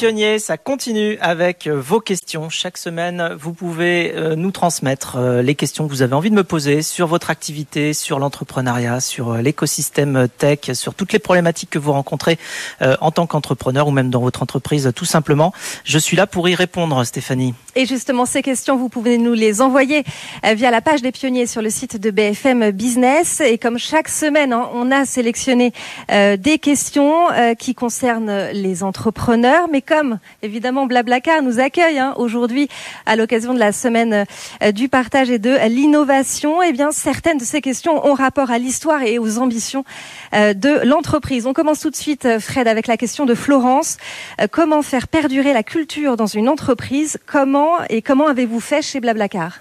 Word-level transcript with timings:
Pionniers, 0.00 0.38
ça 0.38 0.56
continue 0.56 1.18
avec 1.20 1.66
euh, 1.66 1.78
vos 1.78 2.00
questions. 2.00 2.48
Chaque 2.48 2.78
semaine, 2.78 3.36
vous 3.38 3.52
pouvez 3.52 4.14
euh, 4.16 4.34
nous 4.34 4.50
transmettre 4.50 5.16
euh, 5.16 5.42
les 5.42 5.54
questions 5.54 5.86
que 5.86 5.92
vous 5.92 6.00
avez 6.00 6.14
envie 6.14 6.30
de 6.30 6.34
me 6.34 6.42
poser 6.42 6.80
sur 6.80 7.06
votre 7.06 7.28
activité, 7.28 7.92
sur 7.92 8.18
l'entrepreneuriat, 8.18 9.00
sur 9.00 9.34
l'écosystème 9.34 10.26
tech, 10.38 10.72
sur 10.72 10.94
toutes 10.94 11.12
les 11.12 11.18
problématiques 11.18 11.68
que 11.68 11.78
vous 11.78 11.92
rencontrez 11.92 12.38
en 12.80 13.10
tant 13.10 13.26
qu'entrepreneur 13.26 13.88
ou 13.88 13.90
même 13.90 14.08
dans 14.08 14.20
votre 14.20 14.42
entreprise, 14.42 14.90
tout 14.96 15.04
simplement. 15.04 15.52
Je 15.84 15.98
suis 15.98 16.16
là 16.16 16.26
pour 16.26 16.48
y 16.48 16.54
répondre, 16.54 17.04
Stéphanie. 17.04 17.54
Et 17.76 17.84
justement, 17.84 18.24
ces 18.24 18.40
questions, 18.40 18.76
vous 18.76 18.88
pouvez 18.88 19.18
nous 19.18 19.34
les 19.34 19.60
envoyer 19.60 20.04
via 20.42 20.70
la 20.70 20.80
page 20.80 21.02
des 21.02 21.12
pionniers 21.12 21.46
sur 21.46 21.60
le 21.60 21.68
site 21.68 21.98
de 21.98 22.10
BFM 22.10 22.70
Business. 22.70 23.40
Et 23.40 23.58
comme 23.58 23.78
chaque 23.78 24.08
semaine, 24.08 24.52
hein, 24.52 24.70
on 24.72 24.90
a 24.90 25.04
sélectionné 25.04 25.72
des 26.08 26.58
questions 26.58 27.26
qui 27.58 27.74
concernent 27.74 28.48
les 28.52 28.82
entrepreneurs 28.82 29.68
mais 29.70 29.82
comme 29.90 30.20
évidemment 30.42 30.86
Blablacar 30.86 31.42
nous 31.42 31.58
accueille 31.58 31.98
hein, 31.98 32.14
aujourd'hui 32.16 32.68
à 33.06 33.16
l'occasion 33.16 33.54
de 33.54 33.58
la 33.58 33.72
semaine 33.72 34.24
euh, 34.62 34.70
du 34.70 34.88
partage 34.88 35.30
et 35.30 35.40
de 35.40 35.56
l'innovation, 35.66 36.62
eh 36.62 36.72
bien 36.72 36.92
certaines 36.92 37.38
de 37.38 37.44
ces 37.44 37.60
questions 37.60 38.06
ont 38.06 38.14
rapport 38.14 38.52
à 38.52 38.58
l'histoire 38.58 39.02
et 39.02 39.18
aux 39.18 39.38
ambitions 39.38 39.84
euh, 40.32 40.54
de 40.54 40.86
l'entreprise. 40.86 41.44
On 41.48 41.52
commence 41.52 41.80
tout 41.80 41.90
de 41.90 41.96
suite, 41.96 42.24
euh, 42.24 42.38
Fred, 42.38 42.68
avec 42.68 42.86
la 42.86 42.96
question 42.96 43.26
de 43.26 43.34
Florence. 43.34 43.96
Comment 44.52 44.82
faire 44.82 45.08
perdurer 45.08 45.52
la 45.52 45.64
culture 45.64 46.16
dans 46.16 46.26
une 46.26 46.48
entreprise? 46.48 47.18
Comment 47.26 47.82
et 47.88 48.00
comment 48.00 48.28
avez-vous 48.28 48.60
fait 48.60 48.82
chez 48.82 49.00
Blablacar? 49.00 49.58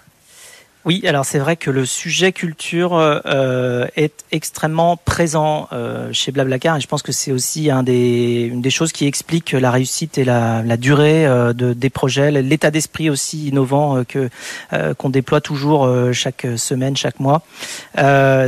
Oui, 0.89 1.03
alors 1.05 1.23
c'est 1.23 1.37
vrai 1.37 1.55
que 1.55 1.69
le 1.69 1.85
sujet 1.85 2.31
culture 2.31 2.95
euh, 2.95 3.85
est 3.95 4.25
extrêmement 4.31 4.97
présent 4.97 5.67
euh, 5.71 6.11
chez 6.13 6.31
Blablacar 6.31 6.77
et 6.77 6.81
je 6.81 6.87
pense 6.87 7.03
que 7.03 7.11
c'est 7.11 7.31
aussi 7.31 7.69
un 7.69 7.83
des, 7.83 8.49
une 8.51 8.63
des 8.63 8.71
choses 8.71 8.91
qui 8.91 9.05
explique 9.05 9.51
la 9.51 9.69
réussite 9.69 10.17
et 10.17 10.23
la, 10.23 10.63
la 10.63 10.77
durée 10.77 11.27
euh, 11.27 11.53
de, 11.53 11.73
des 11.73 11.91
projets, 11.91 12.31
l'état 12.31 12.71
d'esprit 12.71 13.11
aussi 13.11 13.49
innovant 13.49 13.97
euh, 13.97 14.03
que 14.03 14.31
euh, 14.73 14.95
qu'on 14.95 15.11
déploie 15.11 15.41
toujours 15.41 15.87
chaque 16.11 16.47
semaine, 16.57 16.97
chaque 16.97 17.19
mois. 17.19 17.43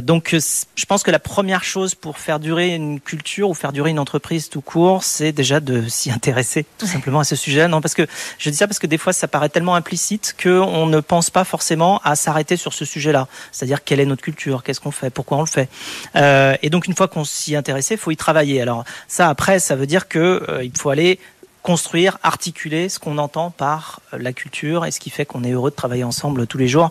donc 0.02 0.36
je 0.36 0.86
pense 0.88 1.04
que 1.04 1.12
la 1.12 1.20
première 1.20 1.64
chose 1.64 1.94
pour 1.94 2.18
faire 2.18 2.40
durer 2.40 2.74
une 2.74 3.00
culture 3.00 3.52
ou 3.52 3.54
faire 3.54 3.72
durer 3.72 3.92
une 3.92 4.00
entreprise 4.00 4.50
tout 4.50 4.62
court, 4.62 5.04
c'est 5.04 5.32
déjà 5.32 5.60
de 5.60 5.88
s'y 5.88 6.10
intéresser 6.10 6.66
tout 6.80 6.88
simplement 6.88 7.20
à 7.20 7.24
ce 7.24 7.36
sujet. 7.36 7.68
Non, 7.68 7.82
parce 7.82 7.94
que 7.94 8.08
je 8.40 8.50
dis 8.50 8.58
ça 8.58 8.66
parce 8.66 8.80
que 8.80 8.88
des 8.88 8.98
fois 8.98 9.14
ça 9.14 9.28
paraît 9.28 9.50
tellement 9.50 9.76
implicite 9.76 10.36
qu'on 10.42 10.88
ne 10.88 11.00
pense 11.02 11.30
pas 11.30 11.44
forcément 11.44 12.02
à 12.04 12.16
s'arrêter 12.32 12.56
sur 12.56 12.74
ce 12.74 12.86
sujet-là. 12.86 13.28
C'est-à-dire 13.52 13.84
quelle 13.84 14.00
est 14.00 14.06
notre 14.06 14.22
culture, 14.22 14.64
qu'est-ce 14.64 14.80
qu'on 14.80 14.92
fait, 14.92 15.10
pourquoi 15.10 15.38
on 15.38 15.42
le 15.42 15.48
fait? 15.48 15.70
Euh, 16.16 16.56
et 16.62 16.70
donc 16.70 16.88
une 16.88 16.96
fois 16.96 17.10
qu'on 17.10 17.26
s'y 17.26 17.56
intéressait, 17.56 17.96
il 17.96 18.00
faut 18.00 18.12
y 18.12 18.18
travailler. 18.18 18.62
Alors 18.62 18.86
ça, 19.08 19.28
après, 19.28 19.60
ça 19.60 19.76
veut 19.76 19.88
dire 19.88 20.08
que 20.08 20.44
euh, 20.48 20.64
faut 20.78 20.90
aller 20.90 21.20
construire, 21.62 22.18
articuler 22.24 22.90
ce 22.90 23.00
qu'on 23.00 23.18
entend 23.18 23.52
par 23.52 24.02
euh, 24.14 24.18
la 24.20 24.34
culture 24.34 24.86
et 24.86 24.92
ce 24.92 25.00
qui 25.00 25.10
fait 25.10 25.26
qu'on 25.26 25.44
est 25.44 25.52
heureux 25.52 25.70
de 25.70 25.76
travailler 25.76 26.04
ensemble 26.04 26.48
tous 26.48 26.58
les 26.58 26.68
jours. 26.68 26.90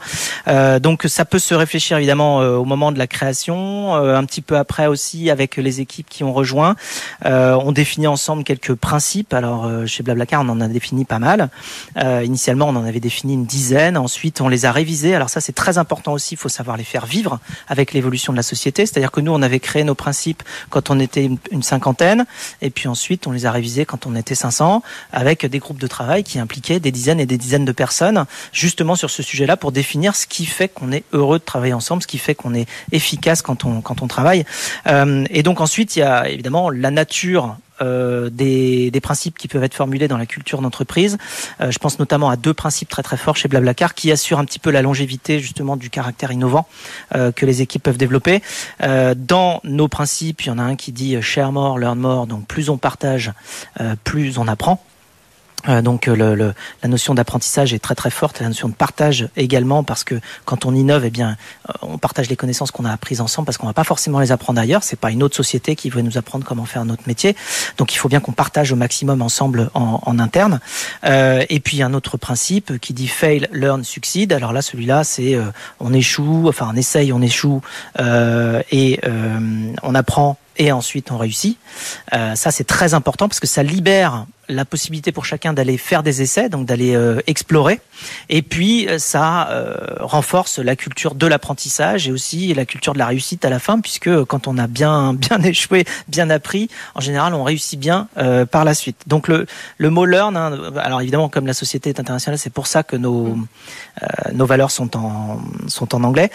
Euh, 0.48 0.78
donc 0.78 1.04
ça 1.08 1.24
peut 1.24 1.38
se 1.38 1.54
réfléchir 1.54 1.96
évidemment 1.96 2.40
euh, 2.40 2.56
au 2.56 2.64
moment 2.64 2.92
de 2.92 2.98
la 2.98 3.06
création, 3.06 3.96
euh, 3.96 4.16
un 4.16 4.24
petit 4.24 4.42
peu 4.42 4.56
après 4.56 4.86
aussi 4.86 5.30
avec 5.30 5.56
les 5.56 5.80
équipes 5.80 6.08
qui 6.08 6.22
ont 6.24 6.32
rejoint. 6.32 6.76
Euh, 7.26 7.58
on 7.64 7.72
définit 7.72 8.06
ensemble 8.06 8.44
quelques 8.44 8.74
principes. 8.74 9.34
Alors 9.34 9.68
chez 9.86 10.02
Blablacar, 10.02 10.42
on 10.42 10.48
en 10.48 10.60
a 10.60 10.68
défini 10.68 11.04
pas 11.04 11.18
mal. 11.18 11.48
initialement, 11.96 12.68
on 12.68 12.76
en 12.76 12.84
avait 12.84 13.00
défini 13.00 13.34
une 13.34 13.46
dizaine. 13.46 13.96
Ensuite, 13.96 14.40
on 14.40 14.48
les 14.48 14.64
a 14.66 14.72
révisés. 14.72 15.14
Alors 15.14 15.30
ça, 15.30 15.40
c'est 15.40 15.52
très 15.52 15.78
important 15.78 16.12
aussi. 16.12 16.34
Il 16.34 16.38
faut 16.38 16.48
savoir 16.48 16.76
les 16.76 16.84
faire 16.84 17.06
vivre 17.06 17.40
avec 17.68 17.92
l'évolution 17.92 18.32
de 18.32 18.36
la 18.36 18.42
société. 18.42 18.86
C'est-à-dire 18.86 19.10
que 19.10 19.20
nous, 19.20 19.32
on 19.32 19.42
avait 19.42 19.60
créé 19.60 19.84
nos 19.84 19.94
principes 19.94 20.42
quand 20.68 20.90
on 20.90 21.00
était 21.00 21.24
une, 21.24 21.38
une 21.50 21.62
cinquantaine, 21.62 22.26
et 22.62 22.70
puis 22.70 22.88
ensuite, 22.88 23.26
on 23.26 23.32
les 23.32 23.46
a 23.46 23.50
révisés 23.50 23.84
quand 23.84 24.06
on 24.06 24.14
était 24.14 24.34
500 24.34 24.59
avec 25.12 25.46
des 25.46 25.58
groupes 25.58 25.80
de 25.80 25.86
travail 25.86 26.24
qui 26.24 26.38
impliquaient 26.38 26.80
des 26.80 26.92
dizaines 26.92 27.20
et 27.20 27.26
des 27.26 27.38
dizaines 27.38 27.64
de 27.64 27.72
personnes, 27.72 28.24
justement 28.52 28.94
sur 28.94 29.10
ce 29.10 29.22
sujet-là, 29.22 29.56
pour 29.56 29.72
définir 29.72 30.16
ce 30.16 30.26
qui 30.26 30.46
fait 30.46 30.68
qu'on 30.68 30.92
est 30.92 31.04
heureux 31.12 31.38
de 31.38 31.44
travailler 31.44 31.74
ensemble, 31.74 32.02
ce 32.02 32.06
qui 32.06 32.18
fait 32.18 32.34
qu'on 32.34 32.54
est 32.54 32.68
efficace 32.92 33.42
quand 33.42 33.64
on, 33.64 33.80
quand 33.80 34.02
on 34.02 34.06
travaille. 34.06 34.44
Euh, 34.86 35.24
et 35.30 35.42
donc 35.42 35.60
ensuite, 35.60 35.96
il 35.96 36.00
y 36.00 36.02
a 36.02 36.28
évidemment 36.28 36.70
la 36.70 36.90
nature 36.90 37.56
des, 37.80 38.90
des, 38.90 39.00
principes 39.00 39.38
qui 39.38 39.48
peuvent 39.48 39.64
être 39.64 39.74
formulés 39.74 40.08
dans 40.08 40.18
la 40.18 40.26
culture 40.26 40.60
d'entreprise. 40.60 41.18
Euh, 41.60 41.70
je 41.70 41.78
pense 41.78 41.98
notamment 41.98 42.30
à 42.30 42.36
deux 42.36 42.54
principes 42.54 42.88
très 42.88 43.02
très 43.02 43.16
forts 43.16 43.36
chez 43.36 43.48
Blablacar 43.48 43.94
qui 43.94 44.12
assurent 44.12 44.38
un 44.38 44.44
petit 44.44 44.58
peu 44.58 44.70
la 44.70 44.82
longévité 44.82 45.40
justement 45.40 45.76
du 45.76 45.90
caractère 45.90 46.32
innovant 46.32 46.66
euh, 47.14 47.32
que 47.32 47.46
les 47.46 47.62
équipes 47.62 47.82
peuvent 47.82 47.96
développer. 47.96 48.42
Euh, 48.82 49.14
dans 49.16 49.60
nos 49.64 49.88
principes, 49.88 50.42
il 50.42 50.48
y 50.48 50.50
en 50.50 50.58
a 50.58 50.62
un 50.62 50.76
qui 50.76 50.92
dit 50.92 51.20
share 51.22 51.52
more, 51.52 51.78
learn 51.78 51.98
more. 51.98 52.26
Donc 52.26 52.46
plus 52.46 52.70
on 52.70 52.78
partage, 52.78 53.32
euh, 53.80 53.94
plus 54.04 54.38
on 54.38 54.48
apprend. 54.48 54.82
Euh, 55.68 55.82
donc 55.82 56.08
euh, 56.08 56.16
le, 56.16 56.34
le, 56.34 56.54
la 56.82 56.88
notion 56.88 57.14
d'apprentissage 57.14 57.74
est 57.74 57.78
très 57.78 57.94
très 57.94 58.10
forte, 58.10 58.40
la 58.40 58.48
notion 58.48 58.68
de 58.68 58.74
partage 58.74 59.28
également 59.36 59.82
parce 59.84 60.04
que 60.04 60.14
quand 60.44 60.64
on 60.64 60.74
innove, 60.74 61.04
eh 61.04 61.10
bien, 61.10 61.36
euh, 61.68 61.72
on 61.82 61.98
partage 61.98 62.28
les 62.30 62.36
connaissances 62.36 62.70
qu'on 62.70 62.84
a 62.84 62.92
apprises 62.92 63.20
ensemble 63.20 63.46
parce 63.46 63.58
qu'on 63.58 63.66
va 63.66 63.72
pas 63.72 63.84
forcément 63.84 64.20
les 64.20 64.32
apprendre 64.32 64.60
ailleurs. 64.60 64.82
C'est 64.82 64.98
pas 64.98 65.10
une 65.10 65.22
autre 65.22 65.36
société 65.36 65.76
qui 65.76 65.90
va 65.90 66.02
nous 66.02 66.16
apprendre 66.16 66.44
comment 66.44 66.64
faire 66.64 66.84
notre 66.84 67.06
métier. 67.06 67.36
Donc 67.76 67.94
il 67.94 67.98
faut 67.98 68.08
bien 68.08 68.20
qu'on 68.20 68.32
partage 68.32 68.72
au 68.72 68.76
maximum 68.76 69.22
ensemble 69.22 69.70
en, 69.74 70.00
en 70.04 70.18
interne. 70.18 70.60
Euh, 71.04 71.44
et 71.48 71.60
puis 71.60 71.82
un 71.82 71.92
autre 71.94 72.16
principe 72.16 72.78
qui 72.78 72.94
dit 72.94 73.08
fail, 73.08 73.48
learn, 73.52 73.84
succeed. 73.84 74.32
Alors 74.32 74.52
là, 74.52 74.62
celui-là, 74.62 75.04
c'est 75.04 75.38
on 75.78 75.92
échoue, 75.92 76.48
enfin 76.48 76.70
on 76.72 76.76
essaye, 76.76 77.12
on 77.12 77.20
échoue 77.20 77.60
et 77.98 79.00
on 79.82 79.94
apprend 79.94 80.38
et 80.56 80.72
ensuite 80.72 81.10
on 81.10 81.18
réussit. 81.18 81.58
ça 82.10 82.50
c'est 82.50 82.66
très 82.66 82.94
important 82.94 83.28
parce 83.28 83.40
que 83.40 83.46
ça 83.46 83.62
libère 83.62 84.26
la 84.50 84.64
possibilité 84.64 85.12
pour 85.12 85.24
chacun 85.24 85.52
d'aller 85.52 85.78
faire 85.78 86.02
des 86.02 86.22
essais, 86.22 86.48
donc 86.48 86.66
d'aller 86.66 86.94
euh, 86.94 87.20
explorer. 87.26 87.80
Et 88.28 88.42
puis 88.42 88.88
euh, 88.88 88.98
ça 88.98 89.48
euh, 89.50 89.76
renforce 90.00 90.58
la 90.58 90.76
culture 90.76 91.14
de 91.14 91.26
l'apprentissage 91.26 92.08
et 92.08 92.12
aussi 92.12 92.52
la 92.54 92.64
culture 92.64 92.92
de 92.92 92.98
la 92.98 93.06
réussite 93.06 93.44
à 93.44 93.50
la 93.50 93.58
fin, 93.58 93.80
puisque 93.80 94.24
quand 94.24 94.48
on 94.48 94.58
a 94.58 94.66
bien 94.66 95.14
bien 95.28 95.40
échoué, 95.42 95.84
bien 96.08 96.30
appris, 96.30 96.68
en 96.94 97.00
général 97.00 97.34
on 97.34 97.44
réussit 97.44 97.78
bien 97.78 98.08
par 98.50 98.64
la 98.64 98.74
suite. 98.74 99.02
Donc 99.06 99.28
le 99.28 99.46
le 99.78 99.90
mot 99.90 100.04
learn, 100.04 100.36
hein, 100.36 100.58
alors 100.76 101.00
évidemment 101.00 101.28
comme 101.28 101.46
la 101.46 101.54
société 101.54 101.90
est 101.90 102.00
internationale, 102.00 102.38
c'est 102.38 102.52
pour 102.52 102.66
ça 102.66 102.82
que 102.82 102.96
nos 102.96 103.36
nos 104.32 104.46
valeurs 104.46 104.70
sont 104.70 104.96
en 104.96 105.40
sont 105.68 105.94
en 105.94 106.04
anglais. 106.04 106.30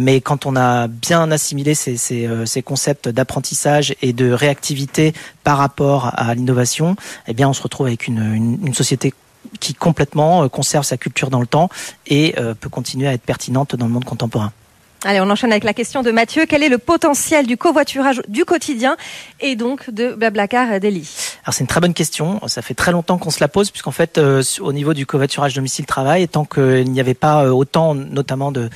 mais 0.00 0.20
quand 0.20 0.46
on 0.46 0.56
a 0.56 0.88
bien 0.88 1.30
assimilé 1.30 1.74
ces 1.74 1.96
ces, 1.96 2.28
ces 2.46 2.62
concepts 2.62 3.08
d'apprentissage 3.08 3.94
et 4.02 4.12
de 4.12 4.30
réactivité 4.30 5.12
par 5.44 5.58
rapport 5.58 6.12
à 6.16 6.34
l'innovation, 6.34 6.96
eh 7.26 7.34
bien 7.34 7.48
on 7.48 7.52
se 7.58 7.62
retrouve 7.62 7.86
avec 7.86 8.06
une 8.08 8.74
société 8.74 9.12
qui 9.60 9.74
complètement 9.74 10.44
euh, 10.44 10.48
conserve 10.48 10.84
sa 10.84 10.96
culture 10.96 11.30
dans 11.30 11.40
le 11.40 11.46
temps 11.46 11.68
et 12.06 12.34
euh, 12.38 12.54
peut 12.54 12.68
continuer 12.68 13.08
à 13.08 13.12
être 13.12 13.22
pertinente 13.22 13.76
dans 13.76 13.86
le 13.86 13.92
monde 13.92 14.04
contemporain. 14.04 14.52
Allez, 15.04 15.20
on 15.20 15.30
enchaîne 15.30 15.52
avec 15.52 15.62
la 15.62 15.74
question 15.74 16.02
de 16.02 16.10
Mathieu. 16.10 16.44
Quel 16.48 16.64
est 16.64 16.68
le 16.68 16.78
potentiel 16.78 17.46
du 17.46 17.56
covoiturage 17.56 18.20
du 18.26 18.44
quotidien 18.44 18.96
et 19.38 19.54
donc 19.54 19.90
de 19.90 20.12
Blablacar 20.12 20.80
Delhi 20.80 21.08
Alors 21.44 21.54
c'est 21.54 21.60
une 21.60 21.68
très 21.68 21.80
bonne 21.80 21.94
question. 21.94 22.40
Ça 22.48 22.62
fait 22.62 22.74
très 22.74 22.90
longtemps 22.90 23.16
qu'on 23.16 23.30
se 23.30 23.38
la 23.38 23.46
pose 23.46 23.70
puisqu'en 23.70 23.92
fait, 23.92 24.18
euh, 24.18 24.42
au 24.60 24.72
niveau 24.72 24.94
du 24.94 25.06
covoiturage 25.06 25.54
domicile-travail, 25.54 26.26
tant 26.26 26.44
qu'il 26.44 26.90
n'y 26.90 26.98
avait 26.98 27.14
pas 27.14 27.44
euh, 27.44 27.50
autant, 27.50 27.94
notamment 27.94 28.50
de, 28.50 28.70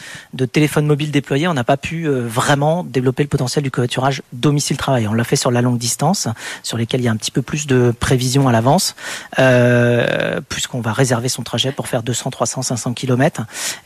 téléphones 0.46 0.86
mobiles 0.86 1.10
déployés, 1.10 1.48
on 1.48 1.54
n'a 1.54 1.64
pas 1.64 1.76
pu 1.76 2.04
euh, 2.06 2.24
vraiment 2.24 2.84
développer 2.84 3.24
le 3.24 3.28
potentiel 3.28 3.64
du 3.64 3.72
covoiturage 3.72 4.22
domicile-travail. 4.32 5.08
On 5.08 5.14
l'a 5.14 5.24
fait 5.24 5.34
sur 5.34 5.50
la 5.50 5.60
longue 5.60 5.78
distance, 5.78 6.28
sur 6.62 6.78
lesquelles 6.78 7.00
il 7.00 7.04
y 7.04 7.08
a 7.08 7.12
un 7.12 7.16
petit 7.16 7.32
peu 7.32 7.42
plus 7.42 7.66
de 7.66 7.92
prévision 7.98 8.46
à 8.46 8.52
l'avance, 8.52 8.94
euh, 9.40 10.40
puisqu'on 10.48 10.80
va 10.80 10.92
réserver 10.92 11.28
son 11.28 11.42
trajet 11.42 11.72
pour 11.72 11.88
faire 11.88 12.04
200, 12.04 12.30
300, 12.30 12.62
500 12.62 12.92
km. 12.92 13.42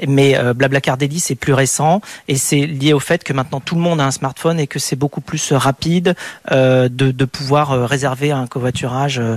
Mais 0.06 0.36
euh, 0.36 0.52
Blablacar 0.52 0.98
Delhi, 0.98 1.20
c'est 1.20 1.34
plus 1.34 1.54
récent 1.54 2.02
et 2.28 2.36
c'est 2.36 2.66
lié 2.66 2.92
au 2.92 3.00
fait 3.00 3.24
que 3.24 3.32
maintenant 3.32 3.60
tout 3.60 3.74
le 3.74 3.80
monde 3.80 4.00
a 4.00 4.06
un 4.06 4.10
smartphone 4.10 4.58
et 4.58 4.66
que 4.66 4.78
c'est 4.78 4.96
beaucoup 4.96 5.20
plus 5.20 5.52
rapide 5.52 6.14
euh, 6.50 6.88
de, 6.88 7.10
de, 7.10 7.24
pouvoir 7.24 7.72
euh, 7.72 7.86
réserver 7.86 8.32
un 8.32 8.46
covoiturage 8.46 9.18
euh, 9.18 9.36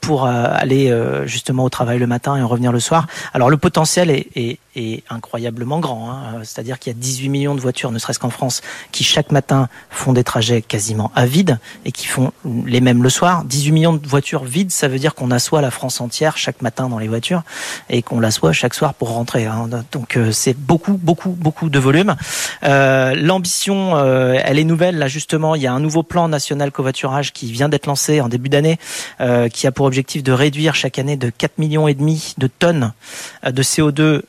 pour 0.00 0.24
euh, 0.24 0.46
aller 0.50 0.92
justement 1.24 1.64
au 1.64 1.68
travail 1.68 1.98
le 1.98 2.06
matin 2.06 2.36
et 2.36 2.42
revenir 2.42 2.72
le 2.72 2.80
soir. 2.80 3.06
Alors 3.34 3.50
le 3.50 3.56
potentiel 3.56 4.10
est, 4.10 4.28
est, 4.34 4.58
est 4.74 5.02
incroyablement 5.10 5.80
grand, 5.80 6.10
hein. 6.10 6.40
c'est-à-dire 6.42 6.78
qu'il 6.78 6.92
y 6.92 6.96
a 6.96 6.98
18 6.98 7.28
millions 7.28 7.54
de 7.54 7.60
voitures, 7.60 7.90
ne 7.90 7.98
serait-ce 7.98 8.18
qu'en 8.18 8.30
France, 8.30 8.60
qui 8.92 9.04
chaque 9.04 9.32
matin 9.32 9.68
font 9.90 10.12
des 10.12 10.24
trajets 10.24 10.62
quasiment 10.62 11.10
à 11.14 11.26
vide 11.26 11.58
et 11.84 11.92
qui 11.92 12.06
font 12.06 12.32
les 12.66 12.80
mêmes 12.80 13.02
le 13.02 13.10
soir. 13.10 13.44
18 13.44 13.72
millions 13.72 13.94
de 13.94 14.06
voitures 14.06 14.44
vides, 14.44 14.70
ça 14.70 14.88
veut 14.88 14.98
dire 14.98 15.14
qu'on 15.14 15.30
assoit 15.30 15.60
la 15.60 15.70
France 15.70 16.00
entière 16.00 16.36
chaque 16.36 16.62
matin 16.62 16.88
dans 16.88 16.98
les 16.98 17.08
voitures 17.08 17.42
et 17.90 18.02
qu'on 18.02 18.20
l'assoit 18.20 18.52
chaque 18.52 18.74
soir 18.74 18.94
pour 18.94 19.10
rentrer. 19.10 19.46
Hein. 19.46 19.68
Donc 19.92 20.18
c'est 20.32 20.56
beaucoup, 20.56 20.94
beaucoup, 20.94 21.30
beaucoup 21.30 21.68
de 21.68 21.78
volume. 21.78 22.16
L'ambition, 22.62 23.98
elle 23.98 24.58
est 24.58 24.64
nouvelle. 24.64 24.98
Là, 24.98 25.08
justement, 25.08 25.54
il 25.54 25.62
y 25.62 25.66
a 25.66 25.72
un 25.72 25.80
nouveau 25.80 26.02
plan 26.02 26.28
national 26.28 26.70
covoiturage 26.70 27.32
qui 27.32 27.50
vient 27.52 27.68
d'être 27.68 27.86
lancé 27.86 28.20
en 28.20 28.28
début 28.28 28.48
d'année, 28.48 28.78
qui 29.52 29.66
a 29.66 29.72
pour 29.72 29.86
objectif 29.86 30.22
de 30.22 30.32
réduire 30.32 30.74
chaque 30.74 30.98
année 30.98 31.16
de 31.16 31.30
4 31.30 31.58
millions 31.58 31.88
et 31.88 31.94
demi 31.94 32.34
de 32.38 32.46
tonnes 32.46 32.92
de 33.46 33.62
CO2 33.62 34.22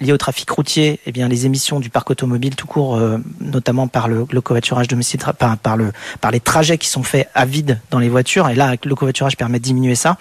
liées 0.00 0.12
au 0.12 0.18
trafic 0.18 0.50
routier, 0.50 1.00
eh 1.06 1.12
bien 1.12 1.28
les 1.28 1.46
émissions 1.46 1.80
du 1.80 1.90
parc 1.90 2.10
automobile 2.10 2.54
tout 2.56 2.66
court, 2.66 3.00
notamment 3.40 3.88
par 3.88 4.08
le, 4.08 4.24
covoiturage 4.40 4.88
domicile, 4.88 5.20
par, 5.38 5.56
par 5.56 5.76
le 5.76 5.92
par 6.20 6.30
les 6.30 6.40
trajets 6.40 6.78
qui 6.78 6.88
sont 6.88 7.02
faits 7.02 7.28
à 7.34 7.44
vide 7.44 7.80
dans 7.90 7.98
les 7.98 8.08
voitures. 8.08 8.48
Et 8.48 8.54
là, 8.54 8.74
le 8.82 8.94
covoiturage 8.94 9.36
permet 9.36 9.58
de 9.58 9.64
diminuer 9.64 9.94
ça. 9.94 10.16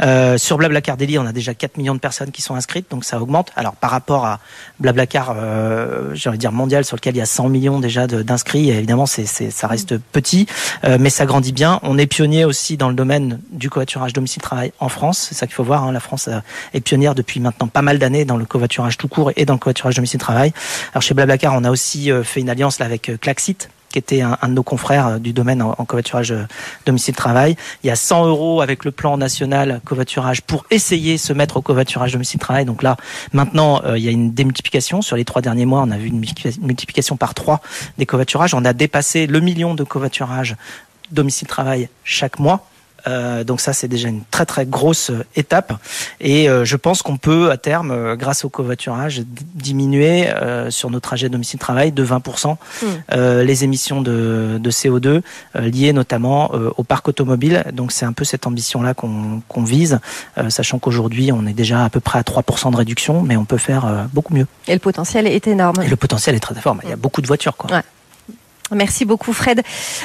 Euh, 0.00 0.38
sur 0.38 0.58
Blablacar 0.58 0.96
Daily, 0.96 1.18
on 1.18 1.26
a 1.26 1.32
déjà 1.32 1.54
4 1.54 1.76
millions 1.76 1.94
de 1.94 2.00
personnes 2.00 2.30
qui 2.30 2.42
sont 2.42 2.54
inscrites, 2.54 2.90
donc 2.90 3.04
ça 3.04 3.20
augmente. 3.20 3.50
Alors 3.56 3.74
par 3.74 3.90
rapport 3.90 4.24
à 4.24 4.40
Blablacar, 4.80 5.34
euh, 5.36 6.14
dire 6.36 6.52
mondial, 6.52 6.84
sur 6.84 6.96
lequel 6.96 7.14
il 7.14 7.18
y 7.18 7.22
a 7.22 7.26
100 7.26 7.48
millions 7.48 7.80
déjà 7.80 8.06
d'inscrits, 8.06 8.70
évidemment, 8.70 9.06
c'est, 9.06 9.26
ça 9.26 9.66
reste 9.66 9.98
petit, 9.98 10.46
euh, 10.84 10.98
mais 11.00 11.10
ça 11.10 11.26
grandit 11.26 11.52
bien. 11.52 11.80
On 11.82 11.98
est 11.98 12.06
pionnier 12.06 12.44
aussi 12.44 12.76
dans 12.76 12.88
le 12.88 12.94
domaine 12.94 13.40
du 13.50 13.70
covoiturage 13.70 14.12
domicile-travail 14.12 14.72
en 14.80 14.88
France. 14.88 15.26
C'est 15.28 15.34
ça 15.34 15.46
qu'il 15.46 15.54
faut 15.54 15.64
voir. 15.64 15.84
Hein. 15.84 15.92
La 15.92 16.00
France 16.00 16.28
euh, 16.28 16.38
est 16.74 16.80
pionnière 16.80 17.14
depuis 17.14 17.40
maintenant 17.40 17.68
pas 17.68 17.82
mal 17.82 17.98
d'années 17.98 18.24
dans 18.24 18.36
le 18.36 18.44
covoiturage 18.44 18.96
tout 18.96 19.08
court 19.08 19.32
et 19.36 19.44
dans 19.44 19.54
le 19.54 19.58
covoiturage 19.58 19.94
domicile-travail. 19.94 20.52
Alors 20.92 21.02
chez 21.02 21.14
Blablacar, 21.14 21.54
on 21.54 21.64
a 21.64 21.70
aussi 21.70 22.10
euh, 22.10 22.22
fait 22.22 22.40
une 22.40 22.50
alliance 22.50 22.80
avec 22.80 23.12
Klaxit, 23.20 23.68
qui 23.92 23.98
était 23.98 24.22
un, 24.22 24.36
de 24.42 24.54
nos 24.54 24.62
confrères 24.62 25.06
euh, 25.06 25.18
du 25.18 25.32
domaine 25.32 25.62
en, 25.62 25.72
covoiturage 25.84 26.32
euh, 26.32 26.46
domicile-travail. 26.86 27.56
Il 27.84 27.86
y 27.86 27.90
a 27.90 27.96
100 27.96 28.26
euros 28.26 28.60
avec 28.60 28.84
le 28.84 28.90
plan 28.90 29.16
national 29.16 29.80
covoiturage 29.84 30.42
pour 30.42 30.64
essayer 30.70 31.14
de 31.14 31.20
se 31.20 31.32
mettre 31.32 31.58
au 31.58 31.62
covoiturage 31.62 32.12
domicile-travail. 32.12 32.64
Donc 32.64 32.82
là, 32.82 32.96
maintenant, 33.32 33.82
euh, 33.84 33.98
il 33.98 34.04
y 34.04 34.08
a 34.08 34.10
une 34.10 34.32
démultiplication. 34.32 35.02
Sur 35.02 35.16
les 35.16 35.24
trois 35.24 35.42
derniers 35.42 35.66
mois, 35.66 35.82
on 35.82 35.90
a 35.90 35.98
vu 35.98 36.08
une 36.08 36.24
multiplication 36.60 37.16
par 37.16 37.34
trois 37.34 37.60
des 37.98 38.06
covoiturages. 38.06 38.54
On 38.54 38.64
a 38.64 38.72
dépassé 38.72 39.26
le 39.26 39.40
million 39.40 39.74
de 39.74 39.84
covoiturages 39.84 40.56
domicile-travail 41.10 41.88
chaque 42.04 42.38
mois. 42.38 42.66
Euh, 43.06 43.44
donc 43.44 43.60
ça, 43.60 43.72
c'est 43.72 43.88
déjà 43.88 44.08
une 44.08 44.22
très 44.30 44.46
très 44.46 44.66
grosse 44.66 45.10
euh, 45.10 45.24
étape. 45.36 45.72
Et 46.20 46.48
euh, 46.48 46.64
je 46.64 46.76
pense 46.76 47.02
qu'on 47.02 47.16
peut 47.16 47.50
à 47.50 47.56
terme, 47.56 48.16
grâce 48.16 48.44
au 48.44 48.48
covoiturage, 48.48 49.22
diminuer 49.54 50.28
sur 50.70 50.90
nos 50.90 51.00
trajets 51.00 51.28
domicile-travail 51.28 51.92
de 51.92 52.04
20% 52.04 52.56
hmm. 52.82 52.86
les 53.42 53.64
émissions 53.64 54.00
de, 54.00 54.58
de 54.60 54.70
CO2 54.70 55.22
liées 55.54 55.92
notamment 55.92 56.50
au 56.76 56.82
parc 56.82 57.08
automobile. 57.08 57.64
Donc 57.72 57.92
c'est 57.92 58.04
un 58.04 58.12
peu 58.12 58.24
cette 58.24 58.46
ambition-là 58.46 58.94
qu'on 58.94 59.62
vise, 59.64 59.98
sachant 60.48 60.78
qu'aujourd'hui 60.78 61.32
on 61.32 61.46
est 61.46 61.52
déjà 61.52 61.84
à 61.84 61.90
peu 61.90 62.00
près 62.00 62.18
à 62.18 62.22
3% 62.22 62.72
de 62.72 62.76
réduction, 62.76 63.22
mais 63.22 63.36
on 63.36 63.44
peut 63.44 63.58
faire 63.58 64.06
beaucoup 64.12 64.34
mieux. 64.34 64.46
Et 64.68 64.74
le 64.74 64.80
potentiel 64.80 65.26
est 65.26 65.46
énorme. 65.46 65.82
Et 65.82 65.88
le 65.88 65.96
potentiel 65.96 66.34
est 66.34 66.40
très 66.40 66.54
fort. 66.54 66.76
Il 66.82 66.90
y 66.90 66.92
a 66.92 66.96
beaucoup 66.96 67.22
de 67.22 67.26
voitures. 67.26 67.56
Quoi. 67.56 67.70
Ouais. 67.76 67.82
Merci 68.74 69.04
beaucoup 69.04 69.32
Fred 69.32 69.62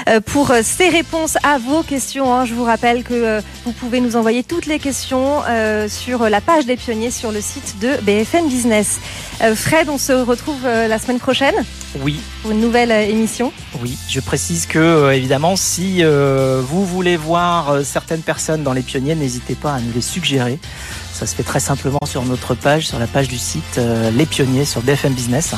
euh, 0.08 0.20
pour 0.22 0.52
euh, 0.52 0.62
ces 0.64 0.90
réponses 0.90 1.38
à 1.44 1.58
vos 1.58 1.84
questions. 1.84 2.34
Hein. 2.34 2.46
Je 2.46 2.54
vous 2.54 2.64
rappelle 2.64 3.04
que 3.04 3.14
euh, 3.14 3.42
vous 3.66 3.72
pouvez 3.72 4.02
nous 4.02 4.16
envoyer 4.16 4.44
toutes 4.44 4.66
les 4.66 4.80
questions 4.80 5.42
sur 5.88 6.30
la 6.30 6.42
page 6.42 6.66
des 6.66 6.76
pionniers 6.76 7.12
sur 7.12 7.32
le 7.32 7.42
site 7.42 7.76
de 7.80 8.02
BFM 8.02 8.48
Business. 8.48 9.00
Fred, 9.56 9.90
on 9.90 9.98
se 9.98 10.12
retrouve 10.12 10.64
la 10.64 11.00
semaine 11.00 11.20
prochaine. 11.20 11.56
Oui. 12.02 12.20
Pour 12.42 12.52
une 12.52 12.62
nouvelle 12.62 12.92
émission. 12.92 13.52
Oui, 13.82 13.98
je 14.10 14.20
précise 14.20 14.66
que 14.66 15.12
évidemment, 15.14 15.56
si 15.56 16.04
vous 16.04 16.86
voulez 16.86 17.18
voir 17.18 17.84
certaines 17.84 18.22
personnes 18.22 18.64
dans 18.64 18.74
les 18.74 18.82
pionniers, 18.82 19.16
n'hésitez 19.16 19.56
pas 19.56 19.74
à 19.74 19.80
nous 19.80 19.92
les 19.94 20.02
suggérer. 20.02 20.60
Ça 21.14 21.26
se 21.26 21.36
fait 21.36 21.44
très 21.44 21.60
simplement 21.60 22.06
sur 22.06 22.24
notre 22.24 22.56
page, 22.56 22.88
sur 22.88 23.00
la 23.00 23.08
page 23.08 23.28
du 23.28 23.38
site 23.38 23.80
Les 24.14 24.26
Pionniers 24.26 24.66
sur 24.66 24.82
BFM 24.82 25.14
Business. 25.14 25.54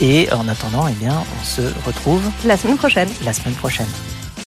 Et 0.00 0.32
en 0.32 0.48
attendant, 0.48 0.88
eh 0.88 0.92
bien, 0.92 1.22
on 1.40 1.44
se 1.44 1.62
retrouve 1.86 2.22
la 2.44 2.56
semaine 2.56 2.76
prochaine. 2.76 3.08
La 3.24 3.32
semaine 3.32 3.54
prochaine. 3.54 3.86